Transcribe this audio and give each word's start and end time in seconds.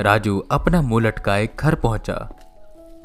राजू 0.00 0.38
अपना 0.50 0.80
मुँह 0.82 1.04
लटकाए 1.04 1.48
घर 1.60 1.74
पहुँचा। 1.74 2.16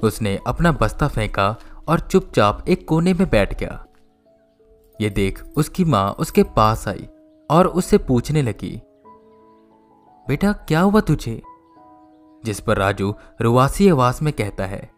उसने 0.04 0.40
अपना 0.48 0.72
बस्ता 0.72 1.08
फेंका 1.08 1.56
और 1.88 2.00
चुपचाप 2.00 2.64
एक 2.70 2.88
कोने 2.88 3.14
में 3.14 3.30
बैठ 3.30 3.60
गया। 3.60 3.86
ये 5.02 5.10
देख 5.10 5.44
उसकी 5.58 5.86
माँ 5.86 6.12
उसके 6.12 6.44
पास 6.44 6.88
आई 6.88 7.08
और 7.50 7.68
उससे 7.68 7.98
पूछने 7.98 8.42
लगी, 8.42 8.82
बेटा, 10.28 10.52
क्या 10.52 10.82
हुआ 10.82 11.00
तुझे? 11.00 11.42
जिस 12.46 12.60
पर 12.60 12.78
राजू 12.78 13.14
रुवासी 13.42 13.90
आवाज़ 13.90 14.24
में 14.24 14.34
कहता 14.34 14.66
है, 14.66 14.92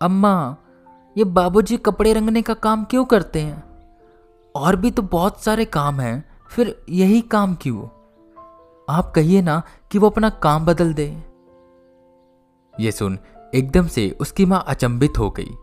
अम्मा, 0.00 0.56
ये 1.16 1.24
बाबूजी 1.24 1.76
कपड़े 1.76 2.12
रंगने 2.12 2.42
का 2.42 2.54
काम 2.54 2.84
क्यों 2.84 3.04
करते 3.04 3.40
हैं? 3.40 3.62
और 4.54 4.76
भी 4.76 4.90
तो 4.90 5.02
बहुत 5.02 5.40
सारे 5.40 5.64
काम 5.64 6.00
हैं, 6.00 6.24
फिर 6.50 6.84
यही 6.88 7.20
काम 7.20 7.54
क्यों? 7.54 7.97
आप 8.88 9.10
कहिए 9.10 9.40
ना 9.42 9.62
कि 9.90 9.98
वो 9.98 10.10
अपना 10.10 10.28
काम 10.42 10.66
बदल 10.66 10.92
दे। 10.94 11.06
ये 12.74 12.92
सुन, 12.92 13.18
एकदम 13.54 13.86
से 13.86 14.10
उसकी 14.20 14.44
माँ 14.46 14.64
अचंभित 14.68 15.18
हो 15.18 15.30
गई। 15.30 15.56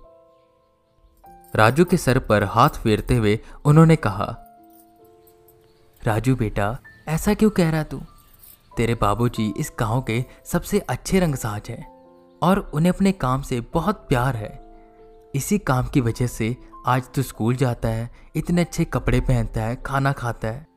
राजू 1.56 1.86
के 1.86 1.98
सर 1.98 2.20
पर 2.20 2.44
हाथ 2.44 2.70
फेरते 2.70 3.16
हुए 3.16 3.40
उन्होंने 3.66 3.96
कहा, 3.96 4.26
राजू 6.02 6.36
बेटा, 6.36 6.78
ऐसा 7.08 7.34
क्यों 7.34 7.50
कह 7.50 7.70
रहा 7.70 7.84
तू? 7.84 8.02
तेरे 8.78 8.96
बाबूजी 8.96 9.54
इस 9.58 9.72
गाँव 9.80 10.02
के 10.02 10.24
सबसे 10.46 10.80
अच्छे 10.80 11.20
रंगसाज 11.20 11.70
हैं 11.70 11.86
और 12.42 12.60
उन्हें 12.74 12.92
अपने 12.94 13.12
काम 13.12 13.42
से 13.42 13.60
बहुत 13.74 14.06
प्यार 14.10 14.36
है। 14.36 14.54
इसी 15.36 15.58
काम 15.58 15.88
की 15.88 16.02
वजह 16.02 16.28
से 16.28 16.56
आज 16.88 17.10
तू 17.16 17.22
स्कूल 17.22 17.56
जाता 17.56 17.90
है, 17.90 18.10
इतने 18.36 18.62
अच्छे 18.62 18.86
कपड़े 18.86 19.20
पहनता 19.22 19.62
है, 19.62 19.76
खाना 19.76 20.12
खाता 20.12 20.48
है। 20.48 20.75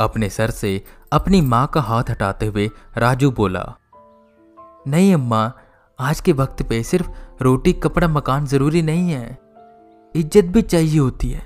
अपने 0.00 0.28
सर 0.30 0.50
से 0.50 0.80
अपनी 1.12 1.40
माँ 1.40 1.66
का 1.66 1.80
हाथ 1.80 2.10
हटाते 2.10 2.46
हुए 2.46 2.68
राजू 2.96 3.30
बोला, 3.30 3.64
नहीं 4.88 5.12
अम्मा, 5.14 5.52
आज 5.98 6.20
के 6.20 6.32
वक्त 6.32 6.62
पे 6.62 6.82
सिर्फ़ 6.82 7.08
रोटी, 7.42 7.72
कपड़ा, 7.72 8.08
मकान 8.08 8.46
ज़रूरी 8.46 8.82
नहीं 8.82 9.10
है। 9.10 9.38
इज़्ज़त 10.14 10.44
भी 10.44 10.62
चाहिए 10.62 10.98
होती 10.98 11.30
है। 11.30 11.42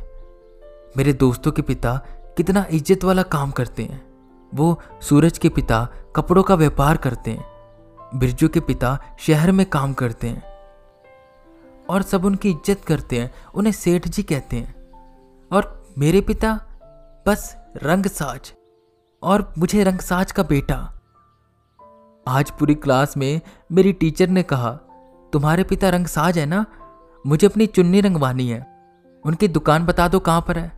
मेरे 0.96 1.12
दोस्तों 1.12 1.52
के 1.52 1.62
पिता 1.62 1.94
कितना 2.36 2.64
इज़्ज़त 2.70 3.04
वाला 3.04 3.22
काम 3.28 3.50
करते 3.50 3.82
हैं। 3.82 4.02
वो 4.52 4.80
सूरज 5.02 5.38
के 5.38 5.48
पिता, 5.48 5.86
कपड़ों 6.16 6.42
का 6.42 6.54
व्यापार 6.54 6.96
करते 6.96 7.30
हैं। 7.30 8.18
बिरजू 8.18 8.48
के 8.48 8.60
पिता 8.60 8.98
शहर 9.18 9.52
में 9.52 9.64
काम 9.66 9.92
करते 9.92 10.28
हैं। 10.28 10.42
और 11.90 12.02
सब 12.02 12.24
उनकी 12.24 12.50
इज़्ज़त 12.50 12.84
करते 12.84 13.20
हैं, 13.20 13.30
उन्हें 13.54 13.72
सेठ 13.72 14.08
जी 14.08 14.22
कहते 14.22 14.56
हैं। 14.56 14.74
और 15.50 15.92
मेरे 15.98 16.20
पिता, 16.20 16.52
बस 17.26 17.54
रंगसाज 17.76 18.52
और 19.22 19.52
मुझे 19.58 19.82
रंगसाज 19.84 20.32
का 20.32 20.42
बेटा। 20.42 20.76
आज 22.26 22.50
पूरी 22.50 22.74
क्लास 22.74 23.16
में 23.16 23.40
मेरी 23.72 23.92
टीचर 23.92 24.28
ने 24.28 24.42
कहा, 24.42 24.70
तुम्हारे 25.32 25.64
पिता 25.64 25.88
रंगसाज 25.88 26.38
है 26.38 26.46
ना? 26.46 26.64
मुझे 27.26 27.46
अपनी 27.46 27.66
चुन्नी 27.66 28.00
रंगवानी 28.00 28.48
है। 28.48 28.60
उनकी 29.24 29.48
दुकान 29.48 29.86
बता 29.86 30.08
दो 30.08 30.18
कहाँ 30.18 30.40
पर 30.40 30.58
है। 30.58 30.72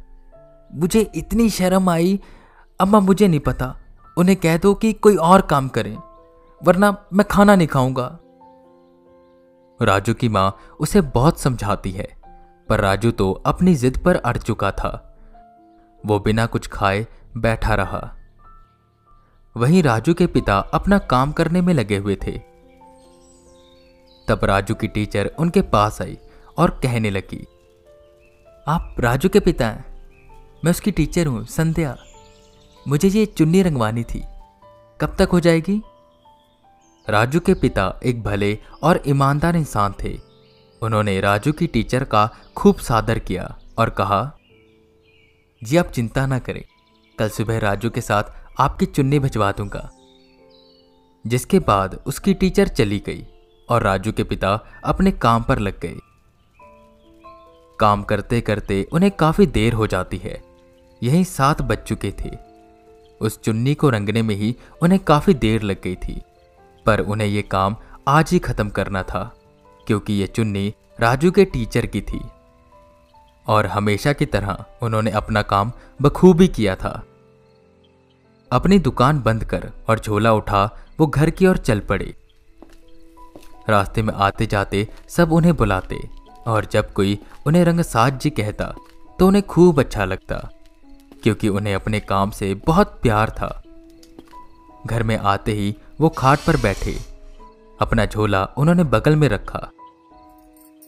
मुझे 0.75 1.01
इतनी 1.15 1.51
शर्म 1.51 1.91
आई, 1.91 2.21
अम्मा 2.81 3.01
मुझे 3.01 3.29
नहीं 3.29 3.41
पता। 3.41 3.75
उन्हें 4.19 4.37
कह 4.37 4.57
दो 4.57 4.75
कि 4.75 4.93
कोई 4.93 5.17
और 5.17 5.41
काम 5.41 5.69
करें, 5.69 5.97
वरना 6.61 6.97
मैं 7.13 7.27
खाना 7.31 7.55
नहीं 7.57 7.69
खाऊँगा। 7.69 8.19
राजू 9.83 10.15
की 10.15 10.29
माँ 10.29 10.57
उसे 10.81 11.01
बहुत 11.01 11.41
समझाती 11.41 11.91
है, 11.91 12.09
पर 12.69 12.81
राजू 12.81 13.11
तो 13.11 13.33
अपनी 13.47 13.75
जिद 13.75 14.03
पर 14.05 14.17
अड़ 14.17 14.37
चुका 14.37 14.71
था। 14.71 15.09
वो 16.07 16.19
बिना 16.21 16.47
कुछ 16.47 16.67
खाए 16.67 17.07
बैठा 17.37 17.75
रहा। 17.75 18.01
वहीं 19.57 19.83
राजू 19.83 20.15
के 20.15 20.27
पिता 20.27 20.59
अपना 20.75 20.99
काम 20.99 21.33
करने 21.33 21.61
में 21.61 21.73
लगे 21.75 21.97
हुए 21.97 22.17
थे। 22.17 22.39
तब 24.29 24.45
राजू 24.45 24.75
की 24.75 24.89
टीचर 24.89 25.31
उनके 25.39 25.63
पास 25.63 26.03
आई 26.03 26.19
और 26.59 26.71
कहने 26.83 27.11
लगी, 27.11 27.47
आप 28.67 28.97
राजू 29.01 29.29
के 29.29 29.41
पिता 29.41 29.67
हैं। 29.67 29.85
मैं 30.65 30.71
उसकी 30.71 30.91
टीचर 30.91 31.27
हूँ, 31.27 31.45
संध्या। 31.45 31.97
मुझे 32.89 33.09
ये 33.09 33.25
चुन्नी 33.27 33.63
रंगवानी 33.63 34.05
थी। 34.05 34.23
कब 35.01 35.17
तक 35.19 35.29
हो 35.33 35.41
जाएगी? 35.41 35.81
राजू 37.09 37.41
के 37.41 37.55
पिता 37.55 37.93
एक 38.05 38.23
भले 38.23 38.59
और 38.83 39.03
ईमानदार 39.07 39.57
इंसान 39.57 39.95
थे। 40.05 40.19
उन्होंने 40.83 41.21
राजू 41.21 41.53
की 41.53 41.67
टीचर 41.67 42.05
का 42.05 42.29
खूब 42.57 42.77
सादर 42.77 43.19
किया 43.19 43.55
और 43.79 43.91
कहा 43.91 44.21
जी 45.65 45.77
आप 45.77 45.87
चिंता 45.87 46.27
ना 46.27 46.39
करें। 46.39 46.65
कल 47.19 47.29
सुबह 47.29 47.59
राजू 47.59 47.91
के 47.91 48.01
साथ 48.01 48.23
आपकी 48.61 48.87
चुन्नी 48.87 49.19
भिजवा 49.19 49.53
दूँगा। 49.53 49.91
जिसके 51.27 51.59
बाद 51.59 52.03
उसकी 52.07 52.35
टीचर 52.35 52.69
चली 52.69 52.99
गई 52.99 53.27
और 53.69 53.83
राजू 53.83 54.13
के 54.13 54.25
पिता 54.25 54.65
अपने 54.85 55.13
काम 55.13 55.43
पर 55.43 55.59
लग 55.59 55.81
गए। 55.81 55.97
काम 57.81 58.03
करते 58.03 58.41
करते 58.41 58.89
उन्हें 58.93 59.13
काफ़ी 59.13 59.47
देर 59.47 59.73
हो 59.73 59.87
जाती 59.87 60.17
है। 60.17 60.43
यही 61.03 61.25
सात 61.25 61.63
बज 61.63 61.79
चुके 61.79 62.15
थे। 62.25 62.31
उस 63.21 63.43
चुन्नी 63.43 63.75
को 63.75 63.91
रंगने 63.91 64.23
में 64.23 64.35
ही 64.35 64.57
उन्हें 64.83 65.05
काफ़ी 65.05 65.35
देर 65.35 65.63
लग 65.63 65.83
गई 65.83 65.97
थी। 65.97 66.23
पर 66.87 67.01
उन्हें 67.01 67.29
यह 67.29 67.45
काम 67.51 67.77
आज 68.09 68.31
ही 68.31 68.39
खत्म 68.39 68.69
करना 68.69 69.03
था, 69.03 69.35
क्योंकि 69.87 70.13
यह 70.13 70.27
चुन्नी 70.27 70.75
राजू 71.01 71.31
के 71.31 71.45
टीचर 71.45 71.87
की 71.87 72.01
थी। 72.01 72.21
और 73.47 73.67
हमेशा 73.67 74.13
की 74.13 74.27
तरह 74.27 74.65
उन्होंने 74.83 75.11
अपना 75.11 75.43
काम 75.43 75.73
बखूबी 76.03 76.49
किया 76.49 76.75
था। 76.77 77.03
अपनी 78.51 78.79
दुकान 78.79 79.21
बंद 79.21 79.45
कर 79.45 79.71
और 79.89 79.99
झोला 79.99 80.33
उठा, 80.33 80.65
वो 81.01 81.07
घर 81.07 81.31
की 81.31 81.47
ओर 81.47 81.57
चल 81.59 81.81
पड़े। 81.81 82.15
रास्ते 83.69 84.03
में 84.03 84.13
आते 84.15 84.47
जाते 84.47 84.87
सब 85.09 85.33
उन्हें 85.33 85.55
बुलाते 85.57 85.99
और 86.47 86.65
जब 86.65 86.93
कोई 86.93 87.19
उन्हें 87.47 87.65
रंगसाज 87.65 88.21
जी 88.21 88.31
कहता 88.31 88.75
तो 89.19 89.27
उन्हें 89.27 89.47
खूब 89.47 89.81
अच्छा 89.81 90.05
लगता, 90.05 90.37
क्योंकि 91.23 91.49
उन्हें 91.49 91.75
अपने 91.75 92.01
काम 92.01 92.31
से 92.31 92.55
बहुत 92.67 92.99
प्यार 93.03 93.31
था। 93.31 93.63
घर 94.87 95.03
में 95.03 95.17
आते 95.17 95.53
ही 95.53 95.75
वो 96.01 96.09
खाट 96.09 96.39
पर 96.39 96.57
बैठे। 96.57 96.99
अपना 97.81 98.05
झोला 98.07 98.45
उन्होंने 98.57 98.85
बगल 98.85 99.17
में 99.17 99.29
रखा। 99.29 99.69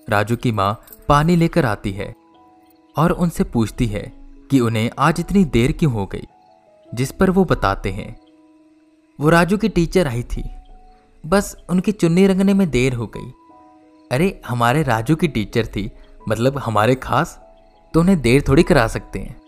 राजू 0.09 0.37
की 0.37 0.53
माँ 0.53 0.75
पानी 1.09 1.37
लेकर 1.37 1.67
आती 1.67 1.93
है। 1.93 2.15
और 2.97 3.11
उनसे 3.13 3.45
पूछती 3.45 3.87
है 3.87 4.13
कि 4.51 4.61
उन्हें 4.61 4.91
आज 4.99 5.21
इतनी 5.21 5.45
देर 5.45 5.73
क्यों 5.73 5.93
हो 5.93 6.07
गई? 6.07 6.27
जिस 6.95 7.13
पर 7.13 7.31
वो 7.31 7.45
बताते 7.45 7.93
हैं। 7.93 8.21
वो 9.21 9.31
राजू 9.31 9.57
की 9.57 9.69
टीचर 9.69 10.07
आई 10.07 10.23
थी। 10.23 10.51
बस 11.27 11.57
उनकी 11.71 11.93
चुन्नी 11.93 12.27
रंगने 12.27 12.55
में 12.55 12.71
देर 12.71 12.95
हो 12.95 13.07
गई। 13.07 13.33
अरे, 14.13 14.41
हमारे 14.49 14.83
राजू 14.83 15.17
की 15.17 15.29
टीचर 15.29 15.67
थी 15.67 15.93
मतलब 16.29 16.59
हमारे 16.59 16.95
खास? 16.95 17.41
तो 17.95 18.01
उन्हें 18.01 18.21
देर 18.21 18.45
थोड़ी 18.49 18.63
करा 18.63 18.89
सकते 18.89 19.19
हैं। 19.19 19.41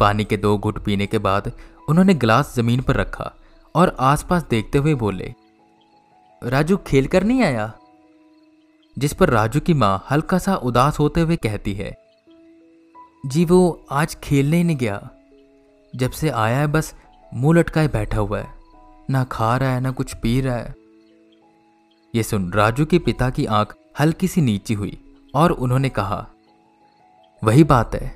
पानी 0.00 0.24
के 0.24 0.36
दो 0.36 0.58
घुट 0.58 0.84
पीने 0.84 1.06
के 1.06 1.18
बाद 1.18 1.52
उन्होंने 1.88 2.14
गिलास 2.14 2.56
ज़मीन 2.56 2.80
पर 2.80 2.94
रखा 2.96 3.32
और 3.74 3.96
आसपास 4.00 4.44
देखते 4.50 4.78
हुए 4.78 4.94
बोले, 4.94 5.34
राजू, 6.44 6.76
खेल 6.76 7.06
कर 7.06 7.24
नहीं 7.24 7.42
आया? 7.42 7.72
जिस 8.98 9.12
पर 9.12 9.30
राजू 9.30 9.60
की 9.60 9.74
माँ 9.74 10.04
हल्का 10.10 10.38
सा 10.38 10.56
उदास 10.56 10.98
होते 10.98 11.20
हुए 11.20 11.36
कहती 11.36 11.74
है 11.74 12.07
जी 13.26 13.44
वो 13.44 13.86
आज 13.90 14.14
खेलने 14.14 14.56
ही 14.56 14.64
नहीं 14.64 14.76
गया। 14.76 15.10
जब 15.96 16.10
से 16.10 16.28
आया 16.30 16.58
है 16.58 16.66
बस 16.66 16.94
मुँह 17.34 17.58
लटकाए 17.58 17.88
बैठा 17.88 18.18
हुआ 18.18 18.38
है। 18.38 18.48
ना 19.10 19.24
खा 19.24 19.56
रहा 19.56 19.72
है, 19.74 19.80
ना 19.80 19.90
कुछ 19.90 20.14
पी 20.14 20.40
रहा 20.40 20.56
है। 20.56 20.74
ये 22.14 22.22
सुन, 22.22 22.52
राजू 22.52 22.84
के 22.86 22.98
पिता 22.98 23.30
की 23.30 23.46
आँख 23.46 23.74
हल्की 24.00 24.28
सी 24.28 24.40
नीची 24.40 24.74
हुई 24.74 24.98
और 25.34 25.50
उन्होंने 25.50 25.88
कहा, 25.88 26.26
वही 27.42 27.64
बात 27.64 27.94
है, 27.94 28.12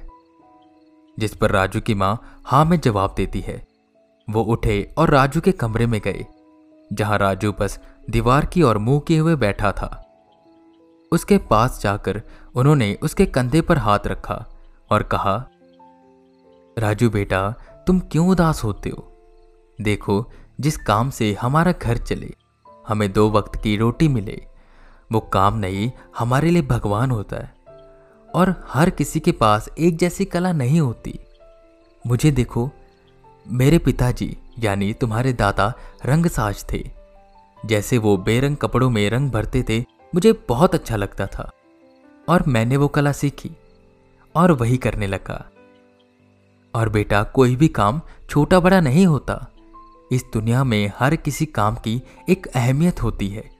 जिस 1.18 1.34
पर 1.34 1.50
राजू 1.50 1.80
की 1.80 1.94
माँ 1.94 2.42
हाँ 2.44 2.64
में 2.64 2.78
जवाब 2.80 3.14
देती 3.16 3.40
है। 3.40 3.62
वो 4.28 4.42
उठे 4.42 4.82
और 4.98 5.10
राजू 5.10 5.40
के 5.40 5.52
कमरे 5.52 5.86
में 5.86 6.00
गए, 6.00 6.24
जहाँ 6.92 7.18
राजू 7.18 7.52
बस 7.52 7.78
दीवार 8.10 8.46
की 8.46 8.62
ओर 8.62 8.78
मुँह 8.78 9.00
किए 9.00 9.18
हुए 9.18 9.34
बैठा 9.36 9.72
था। 9.72 9.98
उसके 11.12 11.38
पास 11.38 11.80
जाकर 11.82 12.22
उन्होंने 12.54 12.94
उसके 13.02 13.26
कंधे 13.26 13.60
पर 13.60 13.78
हाथ 13.78 14.06
रखा। 14.06 14.44
और 14.92 15.02
कहा, 15.02 15.48
राजू 16.78 17.10
बेटा, 17.10 17.50
तुम 17.86 18.00
क्यों 18.00 18.28
उदास 18.28 18.64
होते 18.64 18.90
हो? 18.90 19.12
देखो, 19.80 20.30
जिस 20.60 20.76
काम 20.76 21.10
से 21.10 21.34
हमारा 21.40 21.72
घर 21.72 21.98
चले, 21.98 22.34
हमें 22.88 23.12
दो 23.12 23.30
वक्त 23.30 23.62
की 23.62 23.76
रोटी 23.76 24.08
मिले, 24.08 24.46
वो 25.12 25.20
काम 25.20 25.54
नहीं 25.54 25.92
हमारे 26.18 26.50
लिए 26.50 26.62
भगवान 26.62 27.10
होता 27.10 27.36
है। 27.36 27.54
और 28.34 28.64
हर 28.68 28.90
किसी 28.90 29.20
के 29.20 29.32
पास 29.32 29.68
एक 29.78 29.96
जैसी 29.96 30.24
कला 30.24 30.52
नहीं 30.52 30.80
होती। 30.80 31.20
मुझे 32.06 32.30
देखो, 32.30 32.70
मेरे 33.48 33.78
पिताजी, 33.78 34.38
यानी 34.58 34.92
तुम्हारे 34.92 35.32
दादा 35.32 35.74
रंगसाज 36.04 36.64
थे। 36.72 36.90
जैसे 37.66 37.98
वो 37.98 38.16
बेरंग 38.16 38.56
कपड़ों 38.56 38.90
में 38.90 39.10
रंग 39.10 39.30
भरते 39.30 39.64
थे, 39.68 39.80
मुझे 40.14 40.32
बहुत 40.48 40.74
अच्छा 40.74 40.96
लगता 40.96 41.26
था। 41.26 41.52
और 42.28 42.44
मैंने 42.48 42.76
वो 42.76 42.88
कला 42.88 43.12
सीखी। 43.12 43.50
और 44.34 44.52
वही 44.52 44.76
करने 44.76 45.06
लगा। 45.06 45.50
और 46.74 46.88
बेटा, 46.88 47.22
कोई 47.22 47.56
भी 47.56 47.68
काम 47.68 48.00
छोटा 48.30 48.60
बड़ा 48.60 48.80
नहीं 48.80 49.06
होता। 49.06 49.46
इस 50.12 50.24
दुनिया 50.32 50.64
में 50.64 50.92
हर 50.98 51.16
किसी 51.16 51.46
काम 51.46 51.74
की 51.74 52.02
एक 52.28 52.46
अहमियत 52.46 53.02
होती 53.02 53.28
है। 53.28 53.50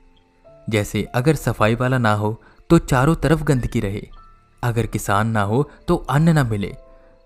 जैसे 0.71 1.03
अगर 1.15 1.35
सफ़ाई 1.35 1.75
वाला 1.75 1.99
ना 1.99 2.15
हो 2.15 2.43
तो 2.71 2.79
चारों 2.79 3.15
तरफ़ 3.15 3.43
गंदगी 3.43 3.81
रहे। 3.81 4.09
अगर 4.63 4.87
किसान 4.87 5.29
ना 5.29 5.43
हो 5.43 5.71
तो 5.89 5.97
अन्न 5.97 6.29
ना 6.29 6.45
मिले। 6.45 6.75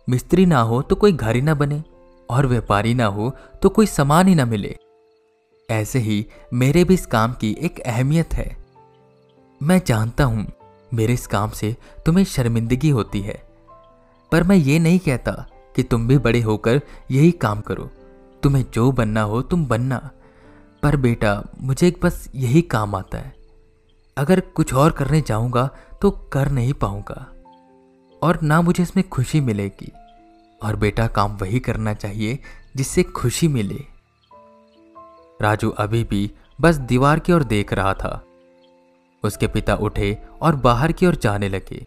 मिस्त्री 0.09 0.47
ना 0.47 0.61
हो 0.61 0.83
तो 0.83 0.97
कोई 0.97 1.13
घर 1.13 1.37
ही 1.37 1.43
ना 1.43 1.55
बने। 1.55 1.83
और 2.31 2.47
व्यापारी 2.47 2.95
ना 2.95 3.07
हो 3.07 3.37
तो 3.63 3.69
कोई 3.69 3.87
सामान 3.87 4.29
ही 4.29 4.35
ना 4.35 4.45
मिले। 4.45 4.77
ऐसे 5.71 5.99
ही 5.99 6.27
मेरे 6.53 6.85
भी 6.85 6.95
इस 6.95 7.07
काम 7.07 7.33
की 7.33 7.57
एक 7.61 7.81
अहमियत 7.81 8.35
है। 8.35 8.57
मैं 9.63 9.81
जानता 9.87 10.25
हूँ 10.25 10.47
मेरे 10.95 11.15
इस 11.15 11.27
काम 11.27 11.51
से 11.51 11.77
तुम्हें 12.07 12.25
शर्मिंदगी 12.25 12.89
होती 12.89 13.21
है। 13.21 13.49
पर 14.33 14.43
मैं 14.43 14.57
ये 14.57 14.79
नहीं 14.79 14.99
कहता 14.99 15.47
कि 15.77 15.83
तुम 15.83 16.09
भी 16.09 16.19
बड़े 16.19 16.41
होकर 16.41 16.81
यही 17.11 17.31
काम 17.31 17.61
करो। 17.61 17.91
तुम्हें 18.43 18.65
जो 18.75 18.93
बनना 18.93 19.23
हो 19.23 19.43
तुम 19.43 19.67
बनना। 19.67 20.11
पर 20.83 20.97
बेटा, 20.97 21.45
मुझे 21.61 21.97
बस 22.03 22.31
यही 22.35 22.63
काम 22.63 22.95
आता 22.95 23.19
है। 23.19 23.37
अगर 24.17 24.41
कुछ 24.41 24.75
और 24.75 24.93
करने 24.93 25.21
जाऊँगा 25.21 25.71
तो 26.03 26.11
कर 26.11 26.49
नहीं 26.49 26.73
पाऊँगा। 26.73 27.33
और 28.23 28.41
ना 28.43 28.61
मुझे 28.61 28.83
इसमें 28.83 29.09
खुशी 29.09 29.41
मिलेगी। 29.41 29.93
और 30.63 30.77
बेटा, 30.77 31.07
काम 31.07 31.37
वही 31.37 31.61
करना 31.61 31.95
चाहिए 31.95 32.39
जिससे 32.77 33.03
खुशी 33.03 33.49
मिले। 33.49 33.85
राजू 35.43 35.71
अभी 35.71 36.05
भी 36.05 36.33
बस 36.61 36.75
दीवार 36.75 37.19
की 37.19 37.33
ओर 37.33 37.45
देख 37.45 37.73
रहा 37.73 37.95
था। 37.95 38.25
उसके 39.27 39.47
पिता 39.47 39.75
उठे 39.75 40.17
और 40.43 40.57
बाहर 40.57 40.93
की 40.93 41.07
ओर 41.07 41.15
जाने 41.15 41.49
लगे। 41.49 41.85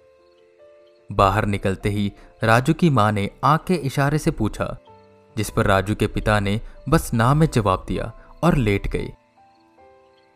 बाहर 1.10 1.46
निकलते 1.46 1.90
ही 1.90 2.12
राजू 2.44 2.74
की 2.74 2.90
माँ 2.90 3.12
ने 3.12 3.30
आँख 3.44 3.64
के 3.64 3.76
इशारे 3.76 4.18
से 4.18 4.32
पूछा, 4.32 4.76
जिस 5.36 5.50
पर 5.50 5.66
राजू 5.66 5.96
के 5.96 6.08
पिता 6.08 6.40
ने 6.40 6.60
बस 6.90 7.14
ना 7.14 7.34
में 7.34 7.48
जवाब 7.48 7.86
दिया 7.88 8.12
और 8.44 8.56
लेट 8.56 8.88
गए। 8.88 9.12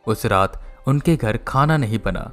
उस 0.08 0.26
रात 0.26 0.62
उनके 0.88 1.16
घर 1.16 1.38
खाना 1.38 1.78
नहीं 1.78 2.00
बना। 2.06 2.32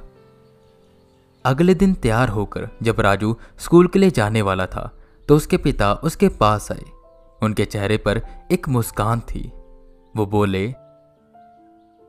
अगले 1.45 1.73
दिन 1.73 1.93
तैयार 1.93 2.29
होकर 2.29 2.67
जब 2.83 2.99
राजू 2.99 3.35
स्कूल 3.59 3.87
के 3.87 3.99
लिए 3.99 4.11
जाने 4.11 4.41
वाला 4.41 4.65
था 4.65 4.89
तो 5.29 5.35
उसके 5.35 5.57
पिता 5.57 5.93
उसके 5.93 6.29
पास 6.29 6.71
आए। 6.71 6.83
उनके 7.41 7.65
चेहरे 7.65 7.97
पर 7.97 8.21
एक 8.51 8.67
मुस्कान 8.69 9.19
थी। 9.21 9.51
वो 10.15 10.25
बोले, 10.25 10.65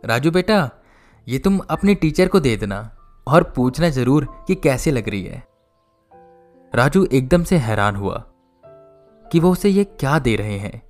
राजू 0.02 0.30
बेटा 0.30 0.70
ये 1.26 1.38
तुम 1.38 1.58
अपने 1.70 1.94
टीचर 1.94 2.28
को 2.28 2.40
दे 2.40 2.56
देना 2.56 2.78
और 3.26 3.42
पूछना 3.56 3.88
ज़रूर 3.90 4.24
कि 4.46 4.54
कैसे 4.54 4.90
लग 4.90 5.08
रही 5.08 5.22
है। 5.22 5.42
राजू 6.72 7.04
एकदम 7.12 7.42
से 7.42 7.56
हैरान 7.58 7.96
हुआ 7.96 8.24
कि 9.26 9.40
वो 9.40 9.50
उसे 9.52 9.68
ये 9.68 9.84
क्या 9.84 10.18
दे 10.18 10.34
रहे 10.36 10.58
हैं। 10.58 10.82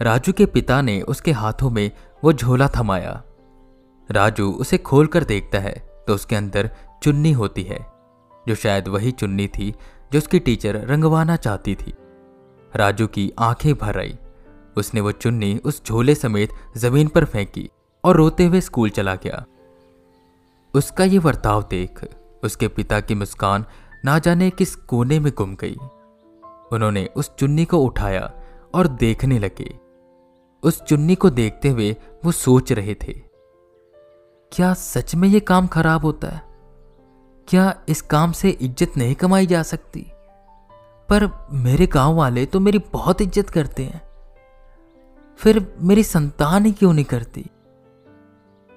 राजू 0.00 0.32
के 0.32 0.46
पिता 0.46 0.80
ने 0.82 1.00
उसके 1.02 1.32
हाथों 1.32 1.70
में 1.70 1.90
वो 2.22 2.32
झोला 2.32 2.68
थमाया। 2.68 3.22
राजू 4.08 4.50
उसे 4.52 4.78
खोलकर 4.78 5.24
देखता 5.24 5.58
है 5.58 5.74
तो 6.06 6.14
उसके 6.14 6.36
अंदर 6.36 6.70
चुन्नी 7.02 7.32
होती 7.32 7.62
है, 7.62 7.78
जो 8.46 8.54
शायद 8.54 8.88
वही 8.88 9.10
चुन्नी 9.12 9.46
थी 9.48 9.70
जो 10.12 10.18
उसकी 10.18 10.38
टीचर 10.38 10.76
रंगवाना 10.86 11.36
चाहती 11.36 11.74
थी। 11.74 11.94
राजू 12.72 13.06
की 13.06 13.30
आँखें 13.38 13.74
भर 13.74 13.98
आई। 13.98 14.16
उसने 14.76 15.00
वो 15.00 15.12
चुन्नी 15.12 15.56
उस 15.58 15.84
झोले 15.86 16.14
समेत 16.14 16.50
ज़मीन 16.76 17.08
पर 17.08 17.24
फेंकी 17.24 17.68
और 18.04 18.16
रोते 18.16 18.44
हुए 18.44 18.60
स्कूल 18.60 18.90
चला 18.90 19.14
गया। 19.14 19.44
उसका 20.74 21.04
ये 21.04 21.18
वर्ताव 21.18 21.62
देख 21.70 22.04
उसके 22.42 22.68
पिता 22.68 23.00
की 23.00 23.14
मुस्कान 23.14 23.64
ना 24.04 24.18
जाने 24.18 24.50
किस 24.50 24.74
कोने 24.86 25.18
में 25.20 25.32
गुम 25.38 25.54
गई। 25.54 25.76
उन्होंने 26.72 27.08
उस 27.16 27.30
चुन्नी 27.34 27.64
को 27.64 27.78
उठाया 27.78 28.30
और 28.74 28.88
देखने 28.96 29.38
लगे। 29.38 29.78
उस 30.62 30.82
चुन्नी 30.82 31.14
को 31.14 31.30
देखते 31.30 31.68
हुए 31.68 31.90
वो 32.24 32.32
सोच 32.32 32.72
रहे 32.72 32.94
थे, 32.96 33.12
क्या 34.52 34.72
सच 34.74 35.14
में 35.14 35.28
ये 35.28 35.40
काम 35.40 35.66
खराब 35.66 36.04
होता 36.04 36.28
है? 36.28 36.42
क्या 37.48 37.74
इस 37.88 38.00
काम 38.02 38.32
से 38.32 38.50
इज़्ज़त 38.50 38.96
नहीं 38.96 39.14
कमाई 39.14 39.46
जा 39.46 39.62
सकती? 39.64 40.00
पर 41.08 41.28
मेरे 41.54 41.86
गाँव 41.86 42.14
वाले 42.14 42.46
तो 42.46 42.60
मेरी 42.60 42.78
बहुत 42.92 43.20
इज़्ज़त 43.20 43.50
करते 43.50 43.84
हैं। 43.84 44.00
फिर 45.38 45.66
मेरी 45.80 46.02
संतान 46.04 46.66
ही 46.66 46.72
क्यों 46.72 46.92
नहीं 46.92 47.04
करती? 47.04 47.44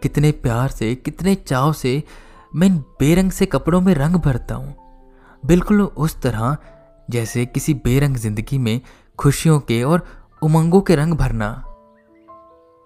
कितने 0.04 0.32
प्यार 0.34 0.70
से, 0.70 0.94
कितने 0.96 1.36
चाव 1.38 1.74
से 1.74 2.04
मैं 2.56 2.68
इन 2.68 2.78
बेरंग 3.00 3.32
से 3.32 3.46
कपड़ों 3.46 3.82
में 3.82 3.94
रंग 3.96 4.16
भरता 4.16 4.56
हूँ। 4.56 4.76
बिल्कुल 5.44 5.82
उस 5.82 6.22
तरह, 6.22 6.58
जैसे 7.10 7.46
किसी 7.46 7.74
बेरंग 7.76 8.18
ज़िंदगी 8.18 8.58
में 8.58 8.80
खुशियों 9.20 9.60
के 9.60 9.82
और 9.84 10.06
उमंगों 10.44 10.82
के 10.82 10.96
रंग 10.96 11.14
भरना। 11.14 11.52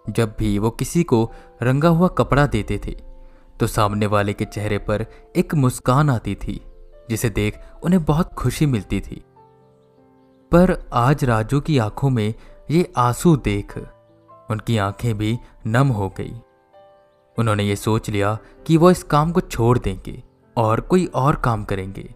जब 0.05 0.35
भी 0.39 0.57
वो 0.59 0.69
किसी 0.71 1.03
को 1.03 1.29
रंगा 1.61 1.89
हुआ 1.89 2.07
कपड़ा 2.07 2.45
देते 2.47 2.79
थे 2.85 2.95
तो 3.59 3.67
सामने 3.67 4.05
वाले 4.05 4.33
के 4.33 4.45
चेहरे 4.45 4.77
पर 4.79 5.05
एक 5.35 5.53
मुस्कान 5.55 6.09
आती 6.09 6.35
थी, 6.35 6.59
जिसे 7.09 7.29
देख 7.29 7.59
उन्हें 7.83 8.03
बहुत 8.05 8.33
खुशी 8.33 8.65
मिलती 8.65 8.99
थी। 9.01 9.21
पर 10.51 10.77
आज 10.93 11.23
राजू 11.23 11.59
की 11.61 11.77
आँखों 11.77 12.09
में 12.09 12.33
ये 12.71 12.91
आँसू 12.97 13.35
देख, 13.37 13.77
उनकी 14.49 14.77
आँखें 14.77 15.17
भी 15.17 15.37
नम 15.67 15.87
हो 15.89 16.09
गई। 16.17 16.33
उन्होंने 17.37 17.63
ये 17.63 17.75
सोच 17.75 18.09
लिया 18.09 18.37
कि 18.67 18.77
वो 18.77 18.91
इस 18.91 19.03
काम 19.03 19.31
को 19.31 19.41
छोड़ 19.41 19.77
देंगे 19.79 20.21
और 20.57 20.81
कोई 20.81 21.05
और 21.05 21.35
काम 21.35 21.63
करेंगे, 21.63 22.13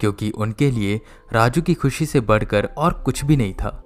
क्योंकि 0.00 0.30
उनके 0.30 0.70
लिए 0.70 1.00
राजू 1.32 1.62
की 1.62 1.74
खुशी 1.74 2.06
से 2.06 2.20
बढ़कर 2.20 2.68
और 2.78 2.92
कुछ 3.02 3.24
भी 3.24 3.36
नहीं 3.36 3.54
था। 3.54 3.82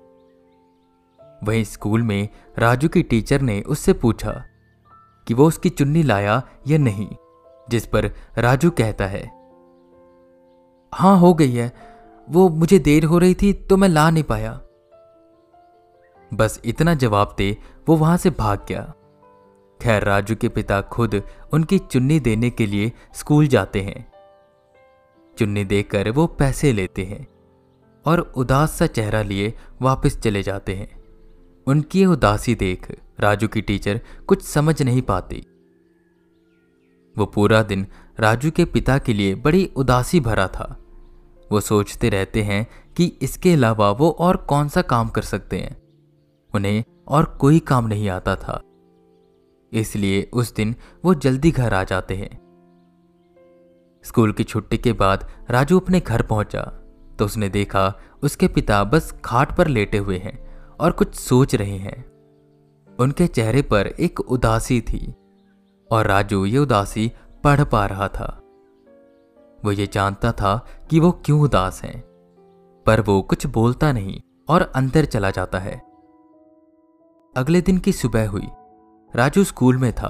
वहीं 1.45 1.65
स्कूल 1.65 2.03
में 2.03 2.29
राजू 2.59 2.89
की 2.89 3.03
टीचर 3.03 3.41
ने 3.41 3.61
उससे 3.63 3.93
पूछा 3.93 4.33
कि 5.27 5.35
वो 5.35 5.47
उसकी 5.49 5.69
चुन्नी 5.69 6.03
लाया 6.03 6.43
या 6.67 6.79
नहीं, 6.79 7.09
जिस 7.69 7.87
पर 7.87 8.11
राजू 8.39 8.71
कहता 8.71 9.07
है, 9.07 9.25
हाँ, 10.93 11.19
हो 11.19 11.33
गई 11.35 11.53
है। 11.53 11.73
वो 12.29 12.49
मुझे 12.51 12.79
देर 12.79 13.05
हो 13.05 13.19
रही 13.19 13.35
थी 13.35 13.53
तो 13.53 13.77
मैं 13.77 13.89
ला 13.89 14.09
नहीं 14.11 14.25
पाया। 14.25 14.53
बस 16.31 16.61
इतना 16.65 16.95
जवाब 16.95 17.35
दे 17.39 17.57
वो 17.89 17.97
वहाँ 17.97 18.17
से 18.17 18.31
भाग 18.31 18.65
गया। 18.69 18.93
खैर, 19.83 20.05
राजू 20.05 20.35
के 20.35 20.49
पिता 20.49 20.81
खुद 20.81 21.23
उनकी 21.53 21.79
चुन्नी 21.79 22.21
देने 22.21 22.51
के 22.51 22.67
लिए 22.67 22.93
स्कूल 23.15 23.47
जाते 23.47 23.81
हैं। 23.81 24.13
चुन्नी 25.39 25.65
देकर 25.65 26.11
वो 26.11 26.27
पैसे 26.27 26.73
लेते 26.73 27.05
हैं 27.05 27.27
और 28.07 28.21
उदास 28.21 28.79
सा 28.79 28.87
चेहरा 28.87 29.23
लिए 29.23 29.55
वापस 29.83 30.21
चले 30.21 30.43
जाते 30.43 30.75
हैं। 30.75 31.05
उनकी 31.67 32.07
उदासी 32.07 32.55
देख 32.55 33.01
राजू 33.21 33.49
की 33.49 33.61
टीचर 33.61 34.01
कुछ 34.27 34.43
समझ 34.43 34.83
नहीं 34.83 35.03
पाती। 35.03 35.47
वो 37.19 37.27
पूरा 37.27 37.63
दिन 37.63 37.87
राजू 38.21 38.51
के 38.51 38.65
पिता 38.65 38.99
के 38.99 39.13
लिए 39.13 39.35
बड़ी 39.35 39.71
उदासी 39.77 40.21
भरा 40.21 40.49
था। 40.49 40.77
वो 41.53 41.61
सोचते 41.61 42.09
रहते 42.09 42.43
हैं 42.43 42.67
कि 42.97 43.19
इसके 43.23 43.53
अलावा 43.53 43.91
वो 43.91 44.11
और 44.11 44.37
कौन 44.37 44.69
सा 44.69 44.83
काम 44.83 45.09
कर 45.09 45.23
सकते 45.23 45.59
हैं। 45.59 45.77
उन्हें 46.55 46.85
और 47.09 47.25
कोई 47.25 47.59
काम 47.59 47.87
नहीं 47.87 48.09
आता 48.09 48.37
था। 48.37 48.63
इसलिए 49.73 50.29
उस 50.33 50.55
दिन 50.55 50.75
वो 51.05 51.15
जल्दी 51.15 51.51
घर 51.51 51.75
आ 51.75 51.83
जाते 51.85 52.17
हैं। 52.17 52.31
स्कूल 54.05 54.33
की 54.33 54.45
छुट्टी 54.45 54.79
के 54.79 54.93
बाद 54.93 55.29
राजू 55.51 55.79
अपने 55.81 56.01
घर 56.01 56.23
पहुँचा 56.23 56.63
तो 57.19 57.25
उसने 57.25 57.49
देखा 57.49 57.93
उसके 58.23 58.49
पिता 58.49 58.83
बस 58.85 59.13
खाट 59.25 59.57
पर 59.57 59.69
लेटे 59.69 59.99
हुए 59.99 60.19
हैं 60.19 60.39
और 60.77 60.93
कुछ 60.93 61.15
सोच 61.15 61.55
रहे 61.55 61.77
हैं। 61.79 62.05
उनके 62.99 63.27
चेहरे 63.27 63.63
पर 63.63 63.87
एक 63.87 64.21
उदासी 64.21 64.81
थी 64.81 65.15
और 65.91 66.07
राजू 66.07 66.45
ये 66.45 66.59
उदासी 66.59 67.11
पढ़ 67.45 67.65
पा 67.65 67.85
रहा 67.87 68.09
था। 68.09 68.27
वो 69.59 69.73
ये 69.73 69.87
जानता 69.87 70.33
था 70.33 70.57
कि 70.91 71.01
वो 71.01 71.11
क्यों 71.25 71.41
उदास 71.41 71.83
हैं, 71.85 72.01
पर 72.87 73.01
वो 73.01 73.21
कुछ 73.23 73.47
बोलता 73.47 73.93
नहीं 73.93 74.21
और 74.49 74.63
अंदर 74.77 75.05
चला 75.05 75.31
जाता 75.31 75.59
है। 75.59 75.75
अगले 77.35 77.61
दिन 77.61 77.79
की 77.79 77.93
सुबह 77.93 78.29
हुई 78.29 78.49
राजू 79.17 79.43
स्कूल 79.45 79.77
में 79.77 79.93
था। 79.93 80.09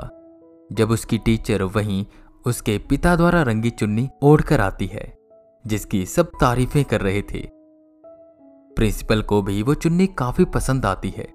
जब 0.70 0.90
उसकी 0.90 1.16
टीचर 1.18 1.62
वहीं 1.64 2.04
उसके 2.44 2.76
पिता 2.78 3.14
द्वारा 3.16 3.42
रंगी 3.42 3.70
चुन्नी 3.70 4.08
ओढ़कर 4.22 4.60
आती 4.60 4.86
है, 4.86 5.12
जिसकी 5.64 6.04
सब 6.06 6.30
तारीफें 6.40 6.84
कर 6.84 7.00
रहे 7.00 7.20
थे। 7.24 7.42
प्रिंसिपल 8.76 9.22
को 9.22 9.40
भी 9.42 9.62
वो 9.62 9.74
चुन्नी 9.74 10.06
काफ़ी 10.18 10.44
पसंद 10.44 10.86
आती 10.86 11.10
है, 11.10 11.26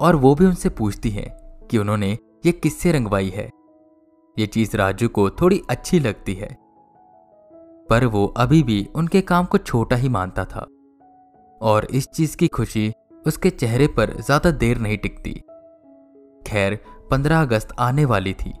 और 0.00 0.16
वो 0.16 0.34
भी 0.34 0.46
उनसे 0.46 0.68
पूछती 0.70 1.10
है 1.10 1.26
कि 1.70 1.78
उन्होंने 1.78 2.10
ये 2.46 2.52
किससे 2.52 2.92
रंगवाई 2.92 3.28
है। 3.28 3.48
ये 4.36 4.46
चीज़ 4.46 4.76
राजू 4.76 5.08
को 5.08 5.28
थोड़ी 5.32 5.60
अच्छी 5.70 6.00
लगती 6.00 6.34
है, 6.34 6.48
पर 7.90 8.06
वो 8.06 8.26
अभी 8.36 8.62
भी 8.62 8.86
उनके 8.94 9.20
काम 9.22 9.44
को 9.44 9.58
छोटा 9.58 9.96
ही 9.96 10.08
मानता 10.08 10.44
था, 10.44 10.66
और 11.60 11.86
इस 11.90 12.08
चीज़ 12.08 12.36
की 12.36 12.48
खुशी 12.48 12.92
उसके 13.26 13.50
चेहरे 13.50 13.86
पर 13.88 14.16
ज़्यादा 14.16 14.50
देर 14.52 14.78
नहीं 14.78 14.98
टिकती। 14.98 15.40
खैर 16.48 16.78
15 17.10 17.40
अगस्त 17.40 17.68
आने 17.78 18.04
वाली 18.04 18.32
थी, 18.32 18.54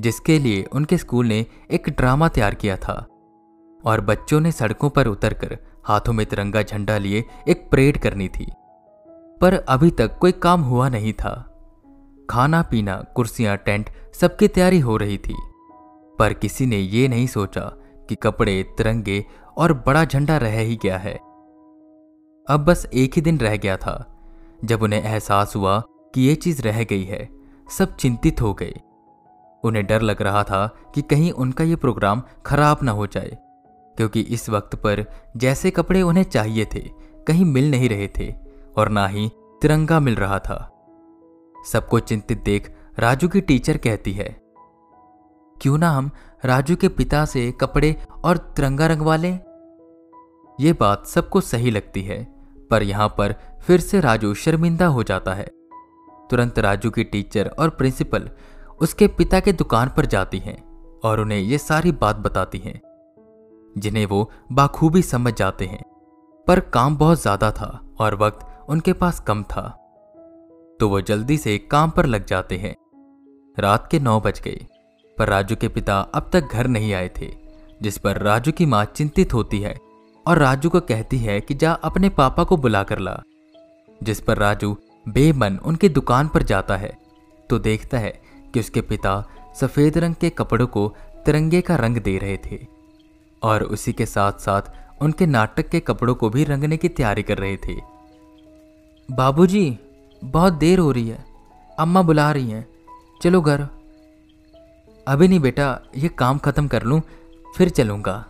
जिसके 0.00 0.38
लिए 0.38 0.64
उनके 0.72 0.98
स्कूल 0.98 1.26
ने 1.26 1.46
एक 1.70 1.88
ड्रामा 1.88 2.28
तैयार 2.28 2.54
किया 2.54 2.76
था। 2.76 3.06
और 3.84 4.00
बच्चों 4.00 4.40
ने 4.40 4.52
सड़कों 4.52 4.90
पर 4.90 5.06
उतरकर 5.06 5.58
हाथों 5.84 6.12
में 6.12 6.26
तिरंगा 6.26 6.62
झंडा 6.62 6.98
लिए 6.98 7.24
एक 7.48 7.68
परेड 7.72 7.98
करनी 7.98 8.28
थी। 8.28 8.52
पर 9.40 9.54
अभी 9.68 9.90
तक 9.90 10.18
कोई 10.18 10.32
काम 10.32 10.62
हुआ 10.62 10.88
नहीं 10.88 11.12
था। 11.12 11.48
खाना, 12.30 12.62
पीना, 12.62 13.04
कुर्सियाँ, 13.14 13.56
टेंट 13.56 13.90
सबकी 14.14 14.48
तैयारी 14.48 14.80
हो 14.80 14.96
रही 14.96 15.18
थी। 15.18 15.36
पर 16.18 16.32
किसी 16.32 16.66
ने 16.66 16.76
ये 16.76 17.08
नहीं 17.08 17.26
सोचा 17.26 17.72
कि 18.08 18.14
कपड़े, 18.14 18.62
तिरंगे 18.62 19.24
और 19.56 19.72
बड़ा 19.72 20.04
झंडा 20.04 20.36
रह 20.36 20.60
ही 20.60 20.78
गया 20.82 20.98
है। 20.98 21.14
अब 22.50 22.64
बस 22.68 22.86
एक 22.94 23.12
ही 23.16 23.22
दिन 23.22 23.38
रह 23.38 23.56
गया 23.56 23.76
था, 23.76 24.18
जब 24.64 24.82
उन्हें 24.82 25.02
एहसास 25.02 25.56
हुआ 25.56 25.82
कि 26.14 26.20
ये 26.20 26.34
चीज़ 26.34 26.62
रह 26.62 26.82
गई 26.84 27.04
है। 27.04 27.28
सब 27.68 27.96
चिंतित 27.96 28.40
हो 28.40 28.52
गए। 28.54 28.74
उन्हें 29.64 29.86
डर 29.86 30.02
लग 30.02 30.22
रहा 30.22 30.42
था 30.44 30.66
कि 30.94 31.02
कहीं 31.02 31.30
उनका 31.32 31.64
ये 31.64 31.76
प्रोग्राम 31.76 32.22
खराब 32.46 32.78
ना 32.82 32.92
हो 32.92 33.06
जाए, 33.06 33.38
क्योंकि 33.96 34.20
इस 34.20 34.48
वक्त 34.50 34.74
पर 34.76 35.04
जैसे 35.36 35.70
कपड़े 35.70 36.02
उन्हें 36.02 36.24
चाहिए 36.24 36.66
थे, 36.74 36.80
कहीं 37.26 37.44
मिल 37.44 37.70
नहीं 37.70 37.88
रहे 37.88 38.08
थे 38.18 38.32
और 38.76 38.88
ना 38.88 39.06
ही 39.06 39.28
तिरंगा 39.62 40.00
मिल 40.00 40.14
रहा 40.14 40.38
था। 40.38 40.58
सबको 41.72 42.00
चिंतित 42.00 42.42
देख 42.44 42.70
राजू 42.98 43.28
की 43.28 43.40
टीचर 43.40 43.76
कहती 43.76 44.12
है, 44.12 44.36
क्यों 45.56 45.78
ना 45.78 45.90
हम 45.90 46.10
राजू 46.44 46.76
के 46.76 46.88
पिता 46.88 47.24
से 47.24 47.50
कपड़े 47.52 47.96
और 48.24 48.36
तिरंगा 48.36 48.86
रंगवा 48.86 49.16
लें? 49.16 49.38
ये 50.58 50.72
बात 50.72 51.06
सबको 51.06 51.40
सही 51.40 51.70
लगती 51.70 52.02
है, 52.02 52.22
पर 52.70 52.82
यहाँ 52.82 53.08
पर 53.08 53.34
फिर 53.60 53.80
से 53.80 54.00
राजू 54.00 54.34
शर्मिंदा 54.34 54.86
हो 54.86 55.02
जाता 55.02 55.34
है। 55.34 55.46
तुरंत 56.32 56.58
राजू 56.60 56.90
की 56.90 57.04
टीचर 57.04 57.48
और 57.48 57.70
प्रिंसिपल 57.70 58.28
उसके 58.80 59.06
पिता 59.10 59.40
के 59.40 59.52
दुकान 59.54 59.90
पर 59.96 60.06
जाती 60.06 60.38
हैं 60.38 60.56
और 61.00 61.20
उन्हें 61.20 61.38
ये 61.38 61.58
सारी 61.58 61.92
बात 61.94 62.16
बताती 62.18 62.58
हैं, 62.58 62.80
जिन्हें 63.76 64.04
वो 64.06 64.30
बाखूबी 64.52 65.02
समझ 65.02 65.32
जाते 65.34 65.66
हैं। 65.66 65.82
पर 66.46 66.60
काम 66.72 66.96
बहुत 66.96 67.20
ज़्यादा 67.22 67.50
था 67.50 67.68
और 68.00 68.14
वक्त 68.14 68.46
उनके 68.68 68.92
पास 68.92 69.20
कम 69.20 69.42
था। 69.44 69.62
तो 70.80 70.88
वो 70.88 71.00
जल्दी 71.00 71.36
से 71.38 71.56
काम 71.70 71.90
पर 71.90 72.06
लग 72.06 72.24
जाते 72.26 72.56
हैं। 72.58 72.74
रात 73.56 73.88
के 73.90 74.00
नौ 74.00 74.18
बज 74.20 74.40
गए, 74.40 74.66
पर 75.16 75.28
राजू 75.28 75.56
के 75.56 75.68
पिता 75.68 75.98
अब 76.14 76.30
तक 76.32 76.52
घर 76.52 76.66
नहीं 76.68 76.92
आए 76.94 77.10
थे, 77.16 77.30
जिस 77.82 77.98
पर 77.98 78.22
राजू 78.22 78.52
की 78.52 78.66
माँ 78.66 78.84
चिंतित 78.86 79.34
होती 79.34 79.60
है 79.60 79.76
और 80.26 80.38
राजू 80.38 80.70
को 80.70 80.80
कहती 80.82 81.18
है 81.18 81.40
कि 81.40 81.54
जा 81.54 81.72
अपने 81.84 82.08
पापा 82.12 82.44
को 82.44 82.56
बुला 82.56 82.82
कर 82.82 82.98
ला, 82.98 83.20
जिस 84.00 84.20
पर 84.20 84.38
राजू 84.38 84.76
बेमन 85.06 85.58
उनकी 85.64 85.88
दुकान 85.88 86.28
पर 86.28 86.42
जाता 86.42 86.76
है 86.76 86.92
तो 87.50 87.58
देखता 87.58 87.98
है 87.98 88.10
कि 88.54 88.60
उसके 88.60 88.80
पिता 88.80 89.14
सफ़ेद 89.60 89.98
रंग 89.98 90.14
के 90.14 90.30
कपड़ों 90.30 90.66
को 90.66 90.88
तिरंगे 91.24 91.60
का 91.60 91.76
रंग 91.76 91.96
दे 91.96 92.16
रहे 92.18 92.36
थे 92.46 92.58
और 93.42 93.62
उसी 93.62 93.92
के 93.92 94.06
साथ 94.06 94.32
साथ 94.32 95.02
उनके 95.02 95.26
नाटक 95.26 95.68
के 95.68 95.80
कपड़ों 95.80 96.14
को 96.14 96.30
भी 96.30 96.44
रंगने 96.44 96.76
की 96.76 96.88
तैयारी 96.88 97.22
कर 97.22 97.38
रहे 97.38 97.56
थे। 97.56 97.74
बाबूजी, 99.08 99.78
बहुत 100.22 100.52
देर 100.52 100.78
हो 100.78 100.90
रही 100.92 101.08
है 101.08 101.24
अम्मा 101.78 102.02
बुला 102.02 102.30
रही 102.32 102.50
हैं 102.50 102.66
चलो 103.22 103.40
घर। 103.40 103.66
अभी 105.06 105.28
नहीं 105.28 105.40
बेटा 105.40 105.80
ये 105.96 106.08
काम 106.08 106.38
खत्म 106.38 106.68
कर 106.68 106.82
लूँ 106.82 107.00
फिर 107.56 107.68
चलूँगा। 107.68 108.24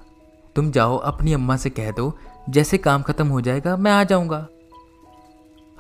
तुम 0.57 0.71
जाओ 0.71 0.97
अपनी 0.97 1.33
अम्मा 1.33 1.57
से 1.57 1.71
कह 1.71 1.91
दो 1.91 2.13
जैसे 2.51 2.79
काम 2.79 3.03
खत्म 3.03 3.27
हो 3.27 3.41
जाएगा 3.41 3.77
मैं 3.77 3.93
आ 3.93 4.03
जाऊँगा। 4.05 4.47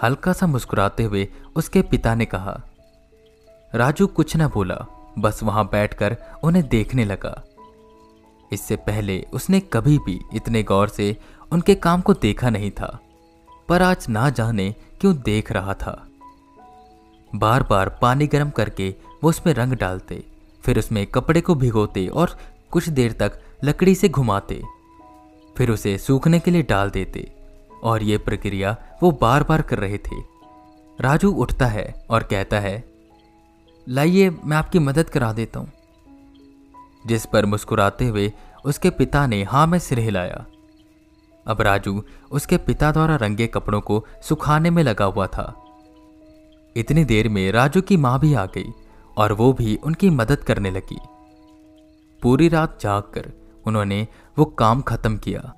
हल्का 0.02 0.32
सा 0.32 0.46
मुस्कुराते 0.46 1.02
हुए 1.02 1.26
उसके 1.56 1.82
पिता 1.82 2.14
ने 2.14 2.24
कहा, 2.24 2.60
राजू 3.72 4.06
कुछ 4.06 4.36
न 4.36 4.46
बोला, 4.48 4.76
बस 5.18 5.42
वहाँ 5.42 5.64
बैठकर 5.64 6.16
उन्हें 6.44 6.66
देखने 6.68 7.04
लगा। 7.04 7.42
इससे 8.50 8.76
पहले 8.78 9.20
उसने 9.32 9.60
कभी 9.72 9.98
भी 9.98 10.18
इतने 10.34 10.62
गौर 10.62 10.88
से 10.88 11.16
उनके 11.52 11.74
काम 11.76 12.00
को 12.00 12.14
देखा 12.14 12.50
नहीं 12.50 12.70
था, 12.70 12.98
पर 13.68 13.82
आज 13.82 14.06
ना 14.08 14.28
जाने 14.30 14.70
क्यों 15.00 15.14
देख 15.16 15.52
रहा 15.52 15.74
था। 15.74 16.00
बार 17.32 17.62
बार 17.62 17.88
पानी 18.02 18.26
गर्म 18.26 18.50
करके 18.50 18.88
वो 19.22 19.30
उसमें 19.30 19.52
रंग 19.54 19.72
डालते, 19.72 20.22
फिर 20.64 20.78
उसमें 20.78 21.06
कपड़े 21.06 21.40
को 21.40 21.54
भिगोते 21.54 22.06
और 22.06 22.36
कुछ 22.70 22.88
देर 22.90 23.12
तक 23.12 23.40
लकड़ी 23.64 23.94
से 23.94 24.08
घुमाते, 24.08 24.62
फिर 25.56 25.70
उसे 25.70 25.96
सूखने 25.98 26.38
के 26.40 26.50
लिए 26.50 26.62
डाल 26.64 26.90
देते। 26.90 27.30
और 27.82 28.02
ये 28.02 28.18
प्रक्रिया 28.18 28.76
वो 29.02 29.10
बार 29.10 29.42
बार 29.42 29.62
कर 29.62 29.78
रहे 29.78 29.98
थे। 29.98 30.32
राजू 31.00 31.32
उठता 31.32 31.66
है 31.66 32.06
और 32.10 32.22
कहता 32.22 32.60
है, 32.60 32.84
लाइए, 33.88 34.30
मैं 34.30 34.56
आपकी 34.56 34.78
मदद 34.78 35.10
करा 35.10 35.32
देता 35.32 35.60
हूँ। 35.60 35.72
जिस 37.06 37.26
पर 37.26 37.46
मुस्कुराते 37.46 38.06
हुए 38.06 38.32
उसके 38.64 38.90
पिता 38.90 39.26
ने 39.26 39.42
हाँ 39.42 39.66
में 39.66 39.78
सिर 39.78 39.98
हिलाया। 39.98 40.46
अब 41.46 41.60
राजू 41.60 42.04
उसके 42.30 42.56
पिता 42.56 42.92
द्वारा 42.92 43.16
रंगे 43.16 43.46
कपड़ों 43.46 43.80
को 43.80 44.06
सुखाने 44.22 44.70
में 44.70 44.82
लगा 44.82 45.04
हुआ 45.04 45.26
था। 45.26 45.64
इतनी 46.76 47.04
देर 47.04 47.28
में 47.28 47.52
राजू 47.52 47.80
की 47.80 47.96
माँ 47.96 48.20
भी 48.20 48.34
आ 48.34 48.46
गई 48.46 48.72
और 49.16 49.32
वो 49.32 49.52
भी 49.52 49.76
उनकी 49.76 50.10
मदद 50.10 50.36
करने 50.36 50.70
लगी। 50.70 50.98
पूरी 52.22 52.48
रात 52.48 52.78
जाग 52.80 53.02
कर 53.02 53.32
उन्होंने 53.66 54.08
वो 54.38 54.44
काम 54.44 54.82
खत्म 54.82 55.16
किया। 55.16 55.54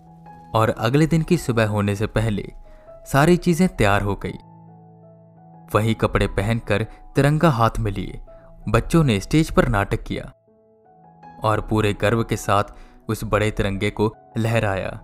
और 0.54 0.70
अगले 0.70 1.06
दिन 1.06 1.22
की 1.22 1.36
सुबह 1.36 1.66
होने 1.66 1.96
से 1.96 2.06
पहले 2.06 2.52
सारी 3.06 3.36
चीज़ें 3.36 3.68
तैयार 3.68 4.02
हो 4.02 4.14
गई। 4.16 4.38
वही 5.74 5.94
कपड़े 5.94 6.26
पहनकर 6.26 6.82
तिरंगा 7.14 7.50
हाथ 7.50 7.78
में 7.78 7.90
लिए, 7.92 8.20
बच्चों 8.68 9.04
ने 9.04 9.20
स्टेज 9.20 9.50
पर 9.50 9.68
नाटक 9.68 10.02
किया 10.02 10.32
और 11.44 11.60
पूरे 11.60 11.92
गर्व 11.92 12.22
के 12.24 12.36
साथ 12.36 12.64
उस 13.08 13.24
बड़े 13.24 13.50
तिरंगे 13.50 13.90
को 13.90 14.14
लहराया, 14.38 15.00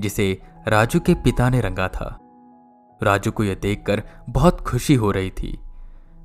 जिसे 0.00 0.42
राजू 0.68 1.00
के 1.00 1.14
पिता 1.14 1.50
ने 1.50 1.60
रंगा 1.60 1.88
था। 1.88 2.18
राजू 3.02 3.30
को 3.30 3.44
यह 3.44 3.54
देखकर 3.54 4.02
बहुत 4.28 4.60
खुशी 4.60 4.94
हो 4.94 5.10
रही 5.10 5.30
थी। 5.30 5.58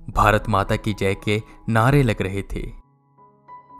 भारत 0.09 0.49
माता 0.49 0.75
की 0.75 0.93
जय 0.93 1.15
के 1.15 1.41
नारे 1.69 2.03
लग 2.03 2.21
रहे 2.21 2.41
थे 2.41 2.63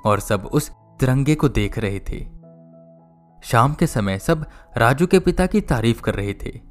और 0.06 0.20
सब 0.20 0.46
उस 0.46 0.70
तिरंगे 1.00 1.36
को 1.36 1.50
देख 1.50 1.78
रहे 1.78 2.00
थे। 2.00 2.33
शाम 3.44 3.74
के 3.74 3.88
समय 3.88 4.20
सब 4.20 4.46
राजू 4.78 5.08
के 5.08 5.20
पिता 5.20 5.46
की 5.46 5.62
तारीफ़ 5.62 6.02
कर 6.02 6.16
रहे 6.16 6.34
थे। 6.34 6.62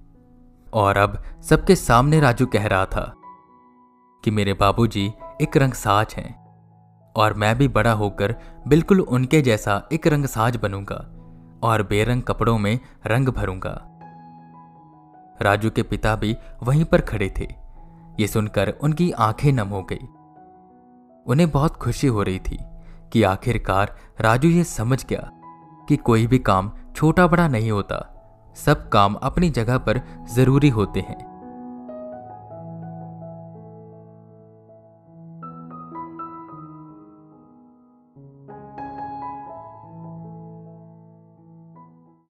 और 0.72 0.96
अब 0.96 1.22
सबके 1.42 1.76
सामने 1.76 2.20
राजू 2.20 2.46
कह 2.46 2.66
रहा 2.66 2.86
था 2.86 3.14
कि 4.24 4.30
मेरे 4.30 4.52
बाबूजी 4.52 5.12
एक 5.42 5.56
रंगसाज 5.56 6.14
हैं 6.16 6.46
और 7.16 7.34
मैं 7.34 7.58
भी 7.58 7.68
बड़ा 7.68 7.92
होकर 7.92 8.36
बिल्कुल 8.68 9.00
उनके 9.00 9.42
जैसा 9.42 9.88
एक 9.92 10.06
रंगसाज 10.06 10.56
बनूँगा 10.56 11.08
और 11.62 11.82
बेरंग 11.82 12.22
कपड़ों 12.22 12.58
में 12.58 12.80
रंग 13.06 13.28
भरूँगा। 13.28 13.88
राजू 15.42 15.70
के 15.70 15.82
पिता 15.82 16.16
भी 16.16 16.36
वहीं 16.62 16.84
पर 16.84 17.00
खड़े 17.00 17.34
थे। 17.38 17.54
ये 18.20 18.26
सुनकर 18.26 18.68
उनकी 18.82 19.10
आँखें 19.10 19.52
नम 19.52 19.68
हो 19.68 19.82
गई। 19.82 20.08
उन्हें 21.26 21.50
बहुत 21.50 21.76
खुशी 21.76 22.06
हो 22.06 22.22
रही 22.22 22.38
थी 22.38 22.58
कि 23.12 23.22
आखिरकार 23.22 23.96
राजू 24.20 24.48
ये 24.48 24.64
समझ 24.64 25.06
गया 25.06 25.30
कि 25.88 25.96
कोई 25.96 26.26
भी 26.26 26.38
काम 26.38 26.72
छोटा 26.96 27.26
बड़ा 27.26 27.48
नहीं 27.48 27.70
होता। 27.70 28.08
सब 28.56 28.88
काम 28.88 29.14
अपनी 29.14 29.50
जगह 29.50 29.78
पर 29.78 30.00
ज़रूरी 30.32 30.68
होते 30.68 31.00
हैं। 31.00 31.31